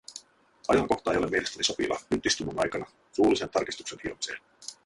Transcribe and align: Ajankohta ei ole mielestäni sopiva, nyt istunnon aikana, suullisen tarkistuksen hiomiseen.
Ajankohta 0.67 1.11
ei 1.11 1.17
ole 1.17 1.29
mielestäni 1.29 1.63
sopiva, 1.63 1.99
nyt 2.09 2.25
istunnon 2.25 2.59
aikana, 2.59 2.85
suullisen 3.11 3.49
tarkistuksen 3.49 3.99
hiomiseen. 4.03 4.39